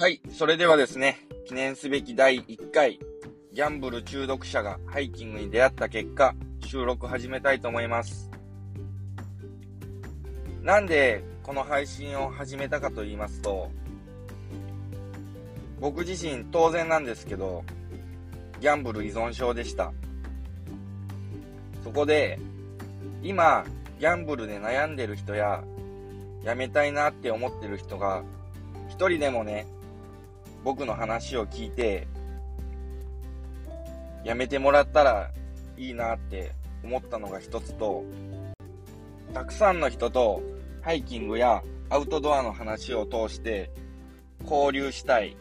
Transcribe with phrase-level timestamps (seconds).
[0.00, 2.98] はい、それではですね、記念すべき第1回、
[3.52, 6.34] ギャンブル中毒者がハイキングに出会った結果、
[6.64, 8.30] 収録始めたいと思います。
[10.62, 13.70] なんでこの配信を始めたかと言いますと、
[15.82, 17.62] 僕自身当然なんですけど、
[18.58, 19.92] ギャンブル依存症でした。
[21.84, 22.38] そこで、
[23.22, 23.66] 今、
[23.98, 25.62] ギャンブルで悩んでる人や、
[26.42, 28.24] やめたいなって思ってる人が、
[28.88, 29.66] 一人でもね、
[30.64, 32.06] 僕の話を聞いて、
[34.24, 35.30] やめてもらったら
[35.76, 36.52] いいなって
[36.84, 38.04] 思ったのが一つと、
[39.32, 40.42] たくさんの人と
[40.82, 43.70] ハイキングやアウトドアの話を通して
[44.44, 45.36] 交流したい、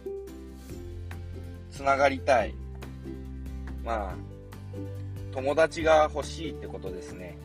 [1.72, 2.56] つながりたい、
[3.84, 4.16] まあ、
[5.32, 7.38] 友達が欲しいってことですね。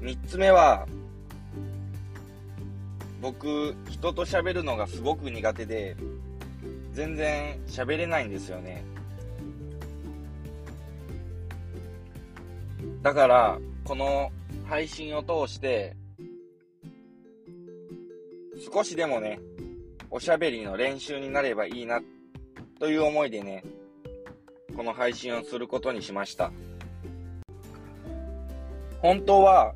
[0.00, 0.86] 三つ目は、
[3.20, 5.96] 僕、人と喋るのがすごく苦手で、
[6.92, 8.84] 全然喋れないんですよね。
[13.02, 14.30] だから、この
[14.66, 15.96] 配信を通して、
[18.72, 19.38] 少しでもね、
[20.10, 22.00] おしゃべりの練習になればいいな、
[22.78, 23.64] という思いでね、
[24.76, 26.52] この配信をすることにしました。
[29.00, 29.74] 本当は、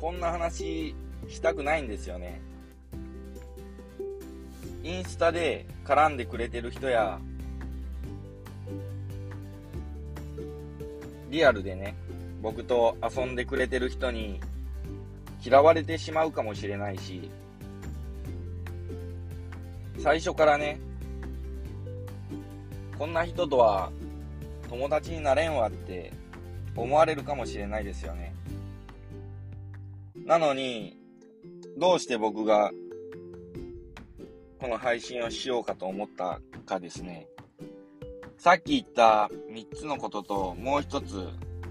[0.00, 0.94] こんな話
[1.28, 2.40] したくないんですよね。
[4.84, 7.20] インスタで絡んでくれてる人や、
[11.30, 11.94] リアルでね、
[12.42, 14.40] 僕と遊んでくれてる人に
[15.44, 17.30] 嫌われてしまうかもしれないし、
[19.98, 20.80] 最初からね、
[22.98, 23.92] こんな人とは
[24.68, 26.12] 友達になれんわって
[26.74, 28.34] 思われるかもしれないですよね。
[30.24, 30.96] なのに、
[31.78, 32.72] どうして僕が
[34.62, 37.26] この配信をしようかと思ったかですね。
[38.38, 41.26] さっき言った3つのことともう一つ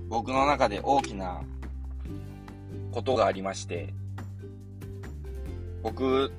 [0.10, 1.42] 僕の中で大きな
[2.92, 3.94] ことがありまして、
[5.82, 6.34] 僕、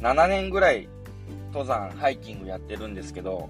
[0.00, 0.86] 7年ぐらい
[1.46, 3.48] 登山、ハイキングやってるんですけど、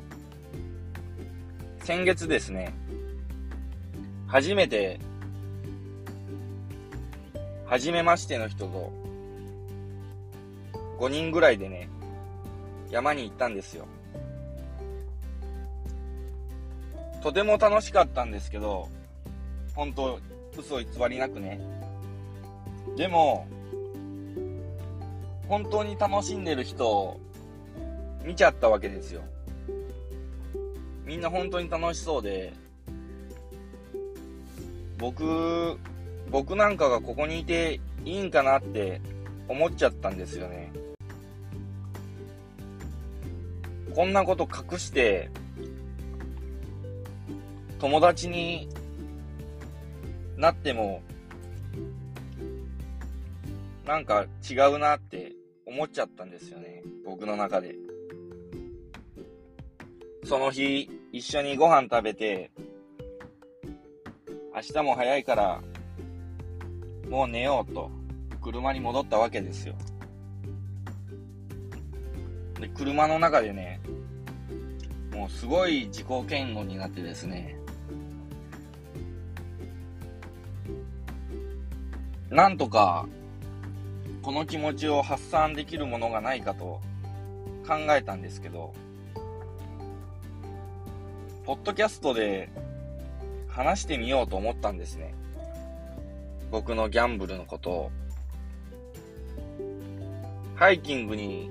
[1.82, 2.72] 先月ですね、
[4.28, 5.00] 初めて、
[7.66, 9.07] 初めましての人と、
[10.98, 11.88] 5人ぐらいでね、
[12.90, 13.86] 山に行ったんですよ。
[17.22, 18.88] とても楽しかったんですけど、
[19.74, 20.18] 本当
[20.56, 21.60] 嘘偽りなくね。
[22.96, 23.46] でも、
[25.48, 27.20] 本当に楽しんでる人を
[28.24, 29.22] 見ちゃったわけですよ。
[31.04, 32.52] みんな本当に楽しそうで、
[34.98, 35.78] 僕、
[36.30, 39.00] 僕なんかがここにいていいんかなって
[39.48, 40.72] 思っちゃったんですよね。
[43.98, 45.28] こんなこと隠して、
[47.80, 48.68] 友達に
[50.36, 51.02] なっても、
[53.84, 55.32] なんか違うなって
[55.66, 56.84] 思っちゃったんですよね。
[57.04, 57.74] 僕の中で。
[60.22, 62.52] その日、一緒にご飯食べて、
[64.54, 65.60] 明日も早いから、
[67.10, 67.90] もう寝ようと、
[68.40, 69.74] 車に戻ったわけですよ。
[72.60, 73.77] で、車の中でね、
[75.18, 77.58] もうすごい自己嫌悪になってですね、
[82.30, 83.08] なんとか、
[84.22, 86.80] この気持ちを発散できるものがないかと
[87.66, 88.72] 考えたんですけど、
[91.44, 92.48] ポッドキャストで
[93.48, 95.16] 話してみようと思ったんですね。
[96.52, 97.90] 僕のギャンブルのことを。
[100.54, 101.50] ハイキングに、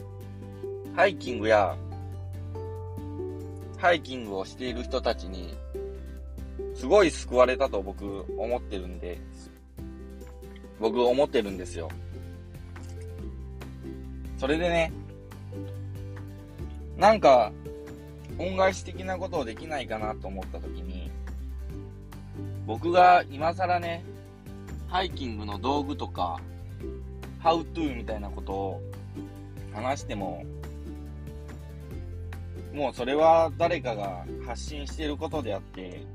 [0.95, 1.75] ハイキングや、
[3.77, 5.55] ハイキングをしている人たちに、
[6.75, 9.19] すごい救われたと僕思ってるんで、
[10.79, 11.89] 僕思ってるんですよ。
[14.37, 14.91] それでね、
[16.97, 17.51] なんか、
[18.39, 21.11] 恩返し的なことをできないかなと思った時に、
[22.65, 24.03] 僕が今更ね、
[24.87, 26.39] ハイキングの道具とか、
[27.39, 28.81] ハウトゥーみたいなことを
[29.73, 30.43] 話しても、
[32.77, 36.05] もうそれは誰かが発信していることであって、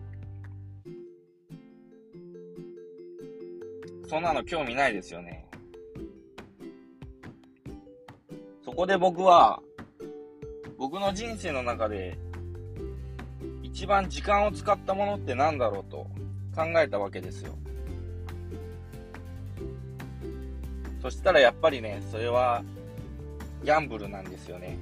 [4.08, 5.44] そんなの興味ないですよね。
[8.64, 9.60] そこで僕は、
[10.78, 12.16] 僕の人生の中で、
[13.64, 16.06] 一番時間を使ったものって何だろうと
[16.54, 17.58] 考えたわけですよ。
[21.00, 22.62] そしたらやっぱりね、それは
[23.64, 24.78] ギャンブルなんですよね。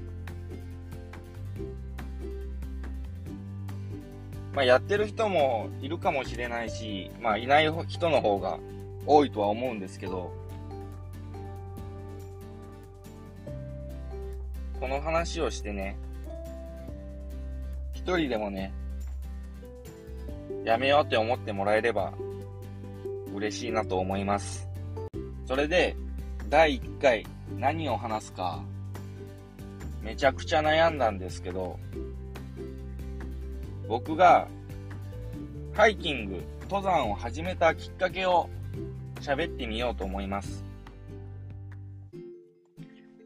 [4.54, 8.58] まあ、やってる人もいるかもしれないし、まあ、いない人の方が
[9.06, 10.32] 多いとは思うんですけど、
[14.80, 15.96] この話をしてね、
[17.92, 18.72] 一人でもね、
[20.64, 22.12] やめようって思ってもらえれば
[23.34, 24.68] 嬉しいなと思います。
[25.46, 25.96] それで、
[26.48, 27.26] 第1回
[27.56, 28.64] 何を話すか、
[30.02, 31.78] めちゃくちゃ悩んだんですけど、
[33.90, 34.46] 僕が
[35.72, 36.40] ハイキング、
[36.70, 38.48] 登山を始めたきっかけを
[39.20, 40.62] 喋ってみようと思います。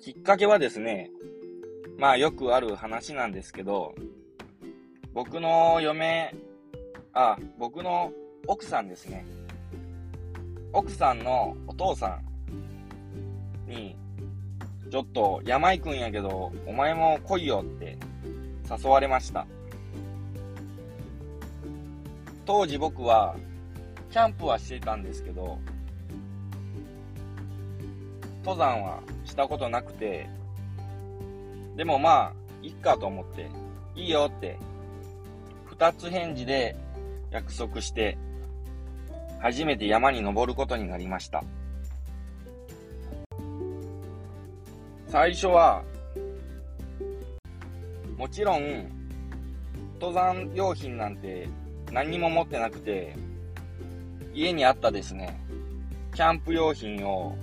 [0.01, 1.11] きっかけはですね、
[1.99, 3.95] まあよくある話なんですけど、
[5.13, 6.35] 僕の嫁、
[7.13, 8.11] あ、僕の
[8.47, 9.27] 奥さんですね。
[10.73, 12.21] 奥さんのお父さ
[13.69, 13.99] んに、
[14.91, 17.99] ちょっと山行くんやけど、お前も来いよって
[18.67, 19.47] 誘われました。
[22.47, 23.37] 当時僕は、
[24.11, 25.59] キャンプはしてたんですけど、
[28.45, 30.29] 登山はしたことなくて、
[31.77, 32.33] でもまあ、
[32.63, 33.49] いっかと思って、
[33.97, 34.59] いいよって、
[35.65, 36.77] 二つ返事で
[37.31, 38.19] 約束して、
[39.41, 41.43] 初めて山に登ることになりました。
[45.09, 45.83] 最初は、
[48.19, 48.91] もちろん、
[49.99, 51.49] 登山用品なんて
[51.95, 53.15] 何にも持ってなくて、
[54.35, 55.41] 家にあったですね、
[56.13, 57.37] キャンプ用品を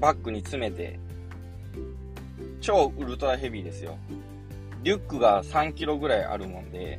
[0.00, 0.98] バッグに詰めて、
[2.60, 3.96] 超ウルトラヘビーですよ。
[4.82, 6.98] リュックが3キロぐらいあるもんで、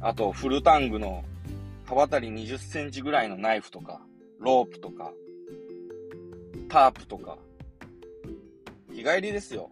[0.00, 1.22] あとフルタングの
[1.84, 4.02] 刃渡り20センチぐらいのナイフとか、
[4.40, 5.12] ロープとか、
[6.68, 7.38] タープとか、
[8.92, 9.70] 日帰りですよ。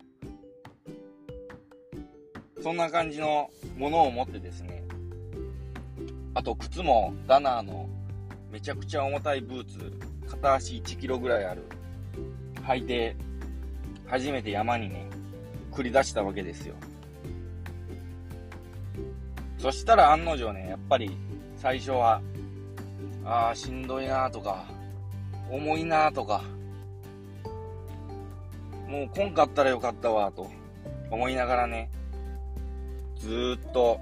[2.62, 4.84] そんな感じのものを持ってですね、
[6.34, 7.88] あと靴もダナーの
[8.52, 9.92] めちゃくちゃ重たいブーツ、
[10.28, 11.64] 片足1キロぐらいある、
[12.66, 13.16] 履いて、
[14.06, 15.06] 初めて山にね、
[15.72, 16.74] 繰り出したわけですよ。
[19.58, 21.16] そしたら案の定ね、やっぱり
[21.56, 22.20] 最初は、
[23.24, 24.66] ああ、しんどいなとか、
[25.50, 26.42] 重いなとか、
[28.86, 30.50] もう来んかったらよかったわと
[31.10, 31.90] 思いながらね、
[33.20, 34.00] ずっと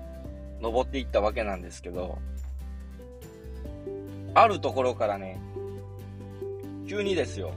[0.61, 2.19] 登っていったわけなんですけど、
[4.35, 5.41] あるところからね、
[6.88, 7.53] 急にですよ、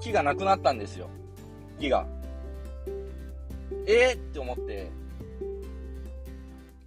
[0.00, 1.08] 木がなくなったんですよ。
[1.80, 2.06] 木が。
[3.86, 4.90] えー、って思って、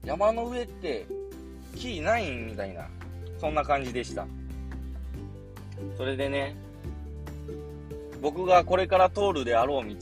[0.06, 1.08] 山の上って
[1.76, 2.88] 木ないみたいな、
[3.40, 4.28] そんな感じでした。
[5.98, 6.56] それでね、
[8.22, 9.96] 僕がこれから通るであろう道、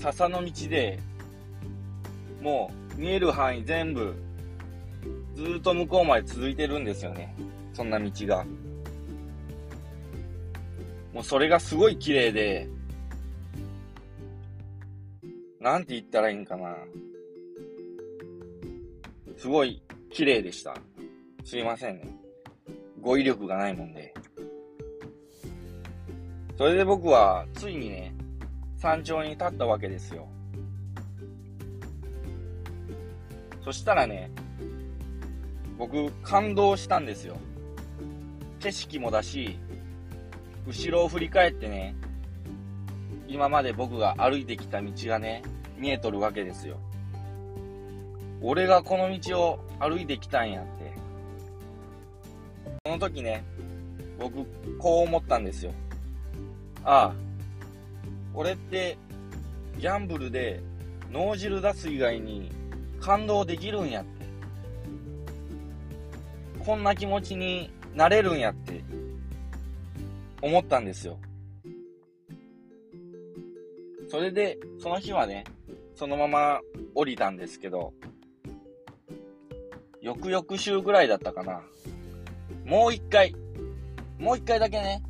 [0.00, 0.98] 笹の道で、
[2.42, 4.14] もう見える範囲全部、
[5.34, 7.34] ずっと向こうまで続いてるんですよね。
[7.72, 8.44] そんな道が。
[11.12, 12.68] もうそれがすごい綺麗で、
[15.60, 16.74] なんて言ったらいいんかな。
[19.36, 19.80] すごい
[20.10, 20.74] 綺麗でした。
[21.44, 22.08] すいませんね。
[23.00, 24.12] 語彙力がないもんで。
[26.58, 28.14] それで僕は、ついにね、
[28.76, 30.28] 山頂に立ったわけですよ。
[33.64, 34.30] そしたらね、
[35.78, 37.36] 僕、感動したんですよ。
[38.60, 39.58] 景色もだし、
[40.66, 41.94] 後ろを振り返ってね、
[43.28, 45.42] 今まで僕が歩いてきた道がね、
[45.78, 46.78] 見えとるわけですよ。
[48.40, 50.92] 俺がこの道を歩いてきたんやって。
[52.84, 53.44] その時ね、
[54.18, 54.44] 僕、
[54.78, 55.72] こう思ったんですよ。
[56.84, 57.14] ああ、
[58.34, 58.98] 俺って、
[59.78, 60.60] ギャンブルで
[61.12, 62.50] 脳汁出す以外に
[63.02, 64.22] 感動できるんやって。
[66.64, 68.84] こんな気持ちになれるんやって
[70.40, 71.18] 思ったんですよ。
[74.08, 75.42] それで、その日はね、
[75.96, 76.60] そのまま
[76.94, 77.92] 降りたんですけど、
[80.00, 81.62] 翌々週ぐらいだったかな。
[82.64, 83.34] もう一回、
[84.18, 85.02] もう一回だけね、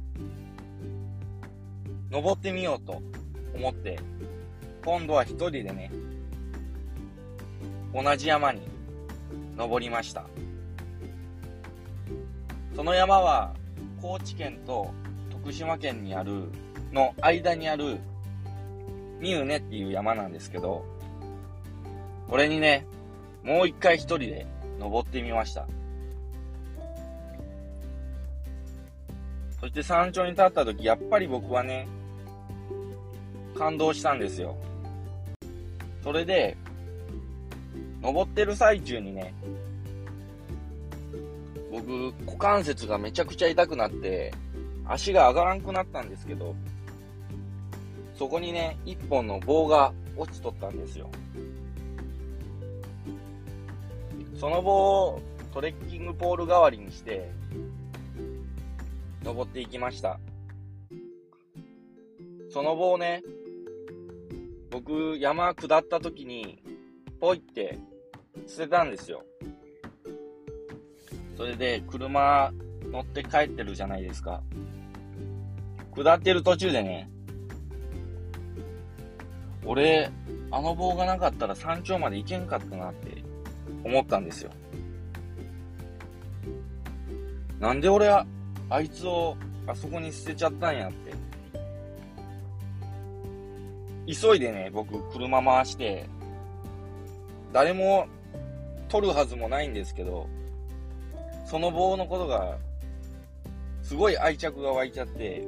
[2.11, 3.02] 登ってみようと
[3.54, 3.99] 思って、
[4.82, 5.90] 今度は一人でね、
[7.94, 8.62] 同じ山に
[9.56, 10.25] 登りました。
[12.75, 13.54] その山は
[14.00, 14.90] 高知県と
[15.30, 16.44] 徳島県にある、
[16.92, 17.99] の間にある、
[19.20, 20.84] ミウネっていう山なんですけど、
[22.28, 22.87] これにね、
[23.42, 24.46] もう一回一人で
[24.78, 25.66] 登ってみました。
[29.61, 31.87] そして山頂に立った時、やっぱり僕はね、
[33.56, 34.56] 感動したんですよ。
[36.02, 36.56] それで、
[38.02, 39.32] 登ってる最中にね、
[41.71, 41.88] 僕、
[42.26, 44.35] 股関節がめちゃくちゃ痛くなって、
[44.87, 46.54] 足が上がらんくなったんですけど、
[48.14, 51.11] そこにね、一本の棒が落ちとったんですよ。
[54.38, 55.21] その棒を
[55.54, 57.30] トレッキングポール代わりにして、
[59.23, 60.18] 登っていきました。
[62.50, 63.23] その棒ね、
[64.71, 66.59] 僕、山下った時に、
[67.21, 67.78] ポイって
[68.46, 69.24] 捨てたんですよ。
[71.36, 72.52] それで、車
[72.90, 74.42] 乗って帰ってるじゃないですか。
[75.94, 77.10] 下ってる途中でね、
[79.64, 80.10] 俺、
[80.50, 83.22] あの棒がなかったら山頂まで行けんかったなって
[83.84, 84.50] 思ったんですよ。
[87.58, 88.26] なんで俺は、
[88.68, 89.36] あいつを
[89.66, 91.12] あそこに捨てちゃったんやって。
[94.06, 96.06] 急いでね、僕車回して、
[97.52, 98.06] 誰も
[98.92, 100.28] 取るはずもないんですけど、
[101.46, 102.58] その棒のことが、
[103.82, 105.42] すごい愛着が湧いちゃって、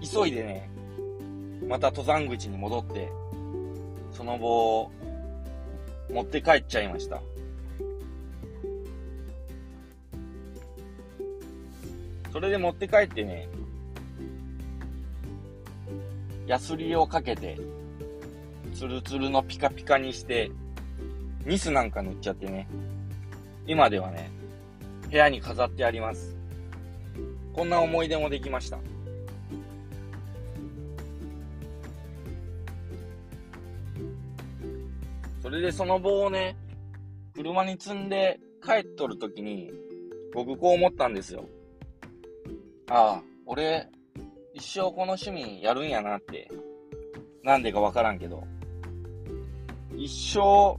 [0.00, 0.70] 急いでね、
[1.66, 3.10] また登山口に戻って、
[4.12, 4.90] その棒を
[6.08, 7.20] 持って帰っちゃいました。
[12.32, 13.48] それで持って帰ってね、
[16.46, 17.58] ヤスリをかけて、
[18.72, 20.52] ツルツルのピカピカにして、
[21.48, 22.68] ニスなんか塗っちゃってね、
[23.66, 24.30] 今ではね、
[25.10, 26.36] 部屋に飾ってあります。
[27.54, 28.78] こんな思い出もできました。
[35.40, 36.54] それでその棒をね、
[37.34, 39.72] 車に積んで帰っとるときに、
[40.34, 41.46] 僕こう思ったんですよ。
[42.90, 43.88] ああ、俺、
[44.52, 46.50] 一生この趣味やるんやなって。
[47.42, 48.44] なんでかわからんけど。
[49.96, 50.78] 一生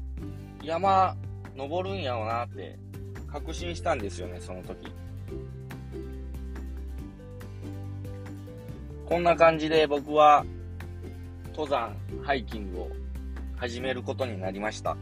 [0.63, 1.15] 山
[1.55, 2.77] 登るんやろなって
[3.31, 4.91] 確信したんですよね、その時。
[9.05, 10.45] こんな感じで僕は
[11.51, 12.89] 登山、ハイキングを
[13.55, 14.95] 始めることになりました。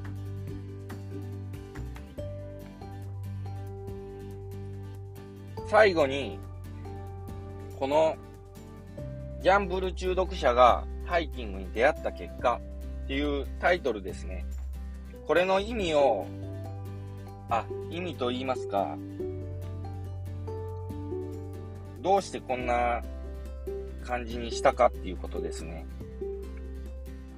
[5.70, 6.40] 最後に
[7.78, 8.16] この
[9.44, 12.60] ギャンブル中毒者がハイキングに出会った結果
[13.04, 14.46] っていうタイトルですね。
[15.28, 16.26] これの意味を、
[17.50, 18.98] あ、意味と言いますか、
[22.02, 23.04] どうしてこんな
[24.06, 25.86] 感じにしたかっていうことですね。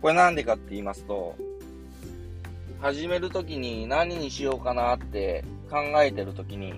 [0.04, 1.36] これなんでかって言いますと、
[2.80, 6.76] 始めるときに何にしようかなって考えてるときに、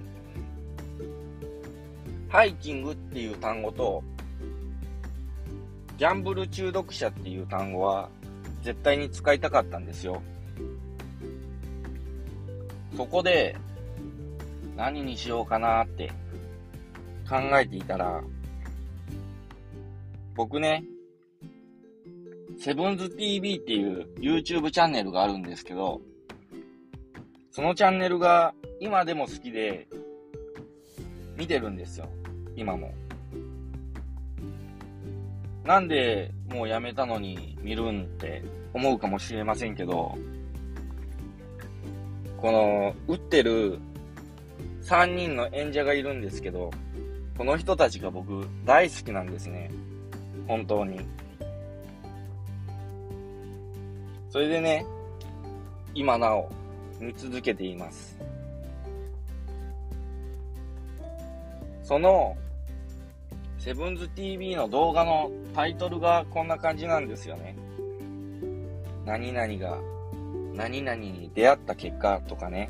[2.30, 4.02] ハイキングっていう単語と、
[5.98, 8.08] ギャンブル中毒者っていう単語は
[8.64, 10.22] 絶対に使いたかったんですよ。
[13.02, 13.56] そこで
[14.78, 16.12] 何にしようかなって
[17.28, 18.22] 考えていたら、
[20.36, 20.84] 僕ね、
[22.60, 26.00] セブンズ TV っていう YouTube チャンネルがあるんですけど、
[27.50, 29.88] そのチャンネルが今でも好きで
[31.36, 32.08] 見てるんですよ。
[32.56, 32.94] 今も。
[35.66, 38.44] なんでもうやめたのに見るんって
[38.76, 40.16] 思うかもしれませんけど、
[42.42, 43.78] この、打ってる
[44.84, 46.72] 3人の演者がいるんですけど、
[47.38, 49.70] この人たちが僕大好きなんですね。
[50.48, 51.00] 本当に。
[54.30, 54.86] それでね、
[55.94, 56.50] 今なお
[57.00, 58.18] 見続けています。
[61.84, 62.36] その、
[63.60, 67.56] セブンズ TV の動画のタイトルがこんな感じなんですよね。
[69.06, 69.78] 何々が、
[70.56, 72.70] 何々に出会った結果とかね。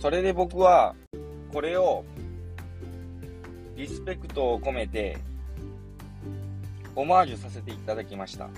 [0.00, 0.94] それで僕は、
[1.52, 2.04] これを、
[3.76, 5.16] リスペクトを込めて、
[6.96, 8.48] オマージュさせていただきました。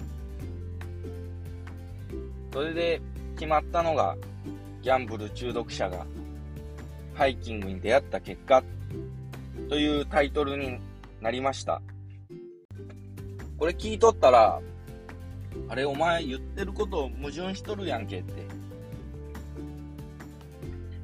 [2.52, 3.00] それで
[3.34, 4.16] 決まったのが、
[4.82, 6.06] ギャンブル中毒者が
[7.14, 8.62] ハイキングに出会った結果
[9.68, 10.78] というタイトルに
[11.20, 11.80] なりました。
[13.58, 14.60] これ聞いとったら、
[15.68, 18.32] あれお前言ってること矛盾しとるやんけって。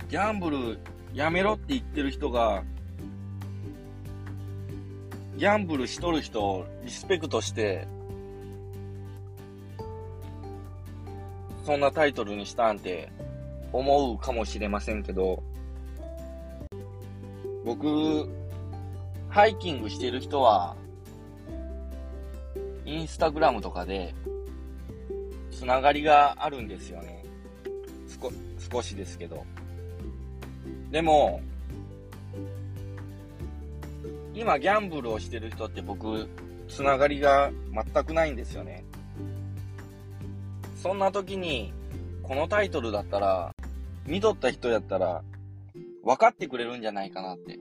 [0.08, 0.78] ギャンブル
[1.14, 2.64] やめろって言ってる人が、
[5.36, 7.86] ギャンブルしとる人をリスペクトして、
[11.64, 13.10] そんなタイトルにしたんて
[13.72, 15.42] 思うかもしれませんけど、
[17.64, 18.28] 僕、
[19.28, 20.76] ハイキングしてる人は、
[22.84, 24.14] インスタグラムとかで、
[25.60, 27.22] つながりがあるんですよね。
[28.70, 29.44] 少、しですけど。
[30.90, 31.42] でも、
[34.32, 36.26] 今ギャンブルをしてる人って僕、
[36.66, 37.50] つながりが
[37.92, 38.82] 全くないんですよね。
[40.76, 41.74] そんな時に、
[42.22, 43.54] このタイトルだったら、
[44.06, 45.22] 見とった人やったら、
[46.02, 47.58] 分かってくれるんじゃないかなって。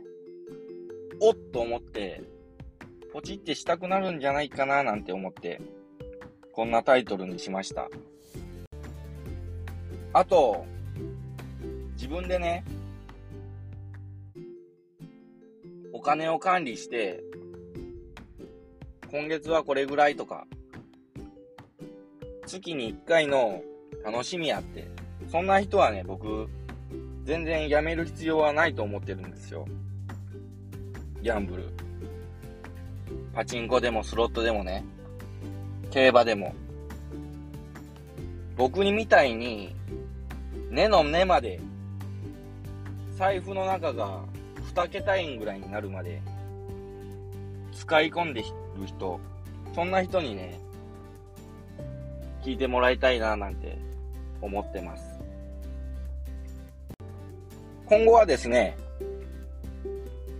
[1.19, 2.23] おっと思って、
[3.11, 5.59] ポチってしたくなるんじゃないかななんて思って、
[6.53, 7.89] こんなタイトルにしました。
[10.13, 10.65] あと、
[11.93, 12.63] 自分でね、
[15.93, 17.21] お金を管理して、
[19.11, 20.47] 今月はこれぐらいとか、
[22.45, 23.61] 月に1回の
[24.03, 24.87] 楽しみやって、
[25.31, 26.47] そんな人はね、僕、
[27.23, 29.67] 全然やめる必要はないと思ってるんですよ。
[31.21, 31.69] ギャンブル。
[33.33, 34.83] パチンコでもスロットでもね、
[35.91, 36.53] 競馬でも。
[38.55, 39.73] 僕にみたいに、
[40.69, 41.59] 根の根まで、
[43.15, 44.21] 財布の中が
[44.73, 46.21] 2桁円ぐらいになるまで、
[47.73, 48.47] 使い込んでる
[48.85, 49.19] 人、
[49.73, 50.59] そんな人にね、
[52.43, 53.77] 聞いてもらいたいななんて
[54.41, 55.19] 思ってます。
[57.85, 58.77] 今後はですね、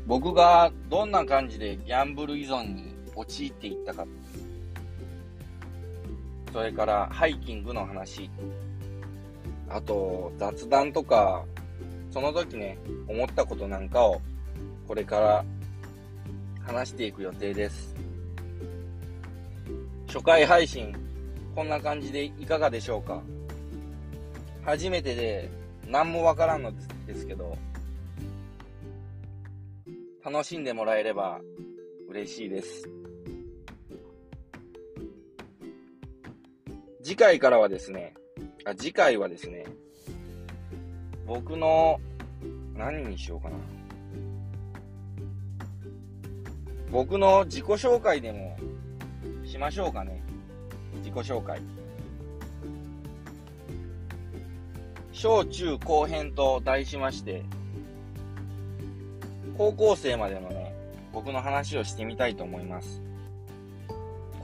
[0.06, 4.06] 僕がどんな感じでギャンブル依存に陥っていったか、
[6.52, 8.30] それからハイキングの話、
[9.70, 11.46] あと雑談とか、
[12.12, 12.78] その時ね、
[13.08, 14.20] 思ったことなんかを
[14.88, 15.46] これから
[16.66, 17.96] 話していく予定です。
[20.08, 20.96] 初回配信、
[21.56, 23.22] こんな感じでいかがでしょうか？
[24.66, 25.50] 初めてで
[25.88, 26.74] 何もわからんの
[27.06, 27.56] ですけど、
[30.26, 31.40] 楽しんでもらえれば
[32.10, 32.90] 嬉しいです。
[37.10, 38.14] 次回からはですね、
[38.66, 39.66] あ、次回はですね、
[41.26, 42.00] 僕の、
[42.78, 43.56] 何にしようかな。
[46.92, 48.56] 僕の自己紹介でも
[49.44, 50.22] しましょうかね。
[50.98, 51.60] 自己紹介。
[55.12, 57.42] 小中後編と題しまして、
[59.58, 60.76] 高校生までのね、
[61.12, 63.02] 僕の話をしてみたいと思います。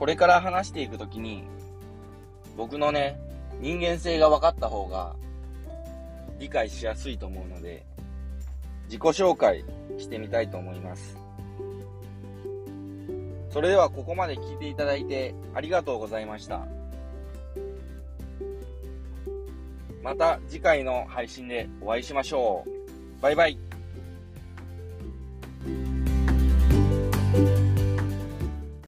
[0.00, 1.44] これから話していくときに、
[2.56, 3.20] 僕のね、
[3.60, 5.14] 人間性が分かった方が
[6.38, 7.84] 理解しやすいと思うので、
[8.86, 9.64] 自己紹介
[9.98, 11.16] してみたいと思います。
[13.50, 16.66] それではここまで聞いていただいてありがとうございました。
[20.02, 22.64] また次回の配信でお会いしましょ
[23.18, 23.22] う。
[23.22, 23.75] バイバイ。